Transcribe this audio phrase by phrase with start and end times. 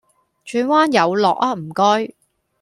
[0.43, 2.15] 轉彎有落呀唔該